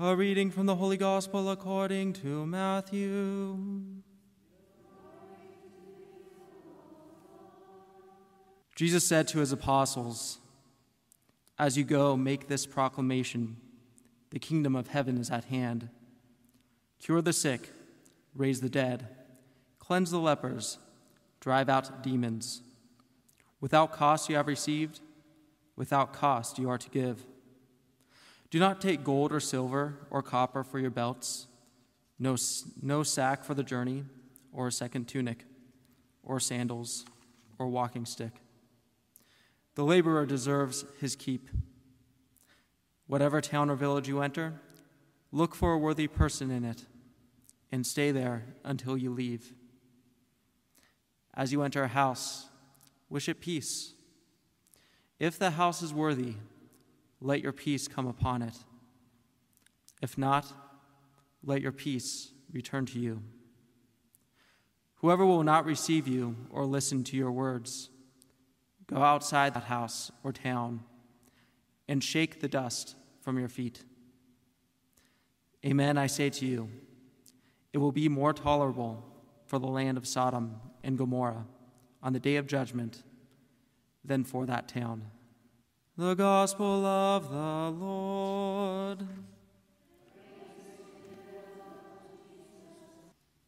[0.00, 3.58] A reading from the Holy Gospel according to Matthew.
[8.76, 10.38] Jesus said to his apostles,
[11.58, 13.56] As you go, make this proclamation
[14.30, 15.88] the kingdom of heaven is at hand.
[17.00, 17.72] Cure the sick,
[18.36, 19.08] raise the dead,
[19.80, 20.78] cleanse the lepers,
[21.40, 22.62] drive out demons.
[23.60, 25.00] Without cost you have received,
[25.74, 27.24] without cost you are to give.
[28.50, 31.46] Do not take gold or silver or copper for your belts,
[32.18, 32.36] no,
[32.80, 34.04] no sack for the journey,
[34.52, 35.44] or a second tunic,
[36.22, 37.04] or sandals,
[37.58, 38.32] or walking stick.
[39.74, 41.48] The laborer deserves his keep.
[43.06, 44.54] Whatever town or village you enter,
[45.30, 46.86] look for a worthy person in it,
[47.70, 49.52] and stay there until you leave.
[51.34, 52.48] As you enter a house,
[53.08, 53.92] wish it peace.
[55.20, 56.34] If the house is worthy,
[57.20, 58.54] let your peace come upon it.
[60.00, 60.52] If not,
[61.42, 63.22] let your peace return to you.
[64.96, 67.90] Whoever will not receive you or listen to your words,
[68.86, 70.80] go outside that house or town
[71.86, 73.84] and shake the dust from your feet.
[75.64, 76.68] Amen, I say to you,
[77.72, 79.04] it will be more tolerable
[79.46, 81.46] for the land of Sodom and Gomorrah
[82.02, 83.02] on the day of judgment
[84.04, 85.10] than for that town.
[85.98, 89.04] The Gospel of the Lord.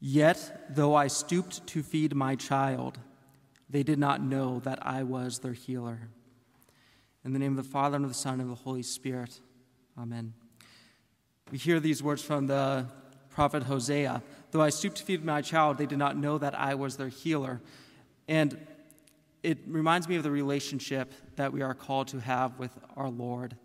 [0.00, 2.98] Yet, though I stooped to feed my child,
[3.68, 6.08] they did not know that I was their healer.
[7.24, 9.38] In the name of the Father, and of the Son, and of the Holy Spirit.
[9.96, 10.34] Amen.
[11.52, 12.86] We hear these words from the
[13.28, 14.24] prophet Hosea.
[14.50, 17.10] Though I stooped to feed my child, they did not know that I was their
[17.10, 17.60] healer.
[18.26, 18.58] And
[19.42, 23.56] it reminds me of the relationship that we are called to have with our Lord.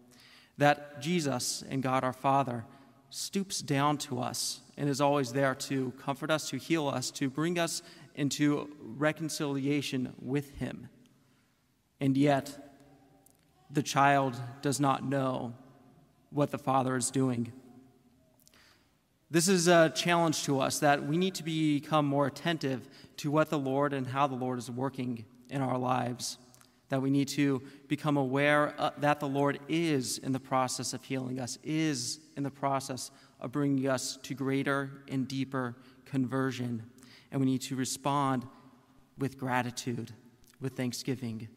[0.58, 2.66] That Jesus and God our Father
[3.10, 7.30] stoops down to us and is always there to comfort us, to heal us, to
[7.30, 7.82] bring us
[8.16, 10.90] into reconciliation with Him.
[12.00, 12.74] And yet,
[13.70, 15.54] the child does not know
[16.30, 17.52] what the Father is doing.
[19.30, 22.88] This is a challenge to us that we need to become more attentive
[23.18, 26.38] to what the Lord and how the Lord is working in our lives,
[26.90, 31.04] that we need to become aware uh, that the Lord is in the process of
[31.04, 35.76] healing us, is in the process of bringing us to greater and deeper
[36.06, 36.84] conversion.
[37.32, 38.46] And we need to respond
[39.18, 40.12] with gratitude,
[40.62, 41.48] with thanksgiving.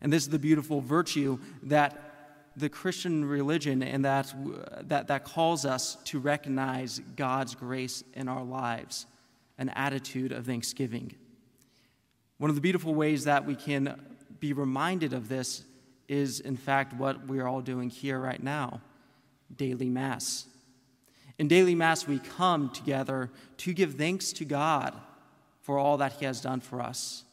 [0.00, 2.02] And this is the beautiful virtue that
[2.56, 4.34] the Christian religion and that,
[4.88, 9.06] that, that calls us to recognize God's grace in our lives,
[9.58, 11.14] an attitude of thanksgiving.
[12.38, 13.98] One of the beautiful ways that we can
[14.40, 15.62] be reminded of this
[16.06, 18.80] is, in fact, what we're all doing here right now
[19.54, 20.46] daily Mass.
[21.38, 24.94] In daily Mass, we come together to give thanks to God
[25.62, 27.24] for all that He has done for us.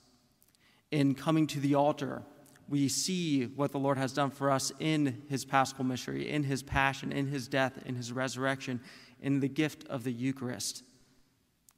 [0.92, 2.22] In coming to the altar,
[2.70, 6.64] we see what the Lord has done for us in His paschal mystery, in His
[6.64, 8.80] passion, in His death, in His resurrection,
[9.22, 10.84] in the gift of the Eucharist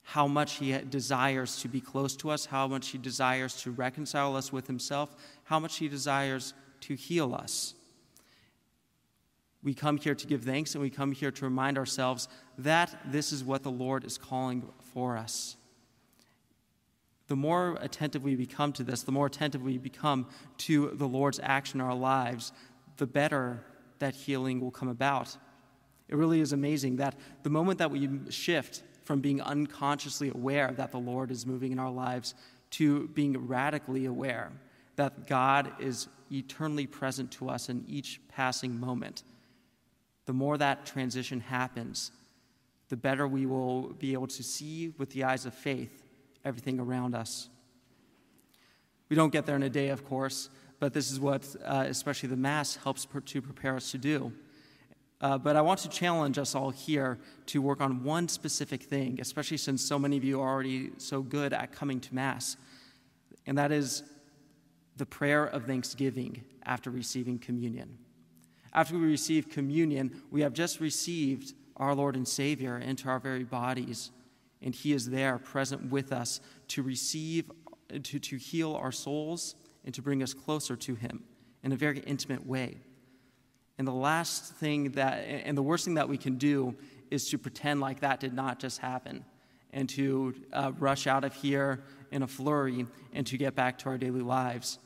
[0.07, 4.35] how much He desires to be close to us, how much He desires to reconcile
[4.35, 7.73] us with Himself, how much He desires to heal us.
[9.63, 12.27] We come here to give thanks and we come here to remind ourselves
[12.59, 15.57] that this is what the Lord is calling for us.
[17.27, 20.27] The more attentive we become to this, the more attentive we become
[20.59, 22.51] to the Lord's action in our lives,
[22.97, 23.63] the better
[23.97, 25.35] that healing will come about.
[26.07, 30.91] It really is amazing that the moment that we shift from being unconsciously aware that
[30.91, 32.33] the Lord is moving in our lives
[32.71, 34.51] to being radically aware
[34.97, 39.23] that God is eternally present to us in each passing moment.
[40.25, 42.11] The more that transition happens,
[42.89, 46.03] the better we will be able to see with the eyes of faith
[46.43, 47.49] everything around us.
[49.09, 50.49] We don't get there in a day, of course,
[50.79, 54.33] but this is what, uh, especially the Mass, helps per- to prepare us to do.
[55.21, 57.17] Uh, but I want to challenge us all here
[57.47, 61.21] to work on one specific thing, especially since so many of you are already so
[61.21, 62.57] good at coming to Mass,
[63.45, 64.03] and that is
[64.97, 67.97] the prayer of thanksgiving after receiving communion.
[68.73, 73.45] after we receive communion, we have just received our Lord and Savior into our very
[73.45, 74.11] bodies,
[74.61, 77.49] and He is there present with us to receive,
[77.89, 81.23] to, to heal our souls, and to bring us closer to Him
[81.63, 82.77] in a very intimate way.
[83.77, 86.75] And the last thing that, and the worst thing that we can do
[87.11, 89.25] is to pretend like that did not just happen
[89.73, 93.89] and to uh, rush out of here in a flurry and to get back to
[93.89, 94.79] our daily lives.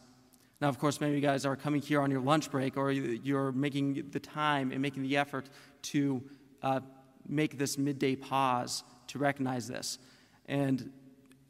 [0.61, 2.91] Now, of course, many of you guys are coming here on your lunch break or
[2.91, 5.49] you're making the time and making the effort
[5.83, 6.21] to
[6.63, 6.81] uh,
[7.27, 9.99] make this midday pause to recognize this.
[10.47, 10.91] And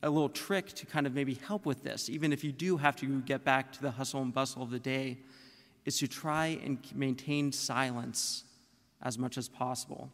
[0.03, 2.95] a little trick to kind of maybe help with this, even if you do have
[2.97, 5.17] to get back to the hustle and bustle of the day,
[5.89, 8.43] is to try and maintain silence
[9.01, 10.11] as much as possible.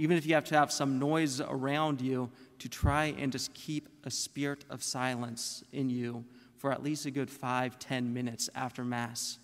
[0.00, 2.28] Even if you have to have some noise around you,
[2.58, 6.24] to try and just keep a spirit of silence in you
[6.56, 9.38] for at least a good five, ten minutes after Mass.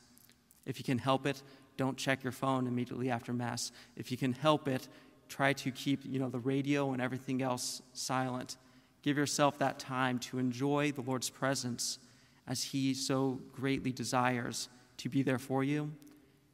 [0.67, 1.41] If you can help it,
[1.77, 3.71] don't check your phone immediately after Mass.
[3.97, 4.89] If you can help it,
[5.29, 8.57] try to keep you know, the radio and everything else silent.
[9.03, 12.01] Give yourself that time to enjoy the Lord's presence
[12.49, 14.69] as He so greatly desires
[14.99, 15.93] to be there for you,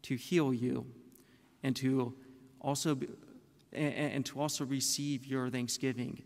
[0.02, 0.86] to heal you,
[1.62, 2.14] and to
[2.60, 3.08] also be,
[3.72, 6.22] and, and to also receive your thanksgiving,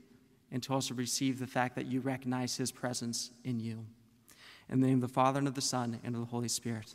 [0.50, 3.84] and to also receive the fact that you recognize His presence in you.
[4.68, 6.94] In the name of the Father, and of the Son, and of the Holy Spirit.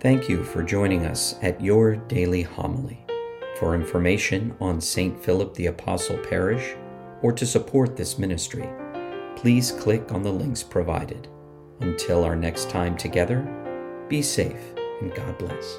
[0.00, 3.04] Thank you for joining us at your daily homily.
[3.58, 5.20] For information on St.
[5.20, 6.76] Philip the Apostle Parish
[7.20, 8.68] or to support this ministry,
[9.38, 11.28] please click on the links provided.
[11.78, 13.46] Until our next time together,
[14.08, 15.78] be safe and God bless.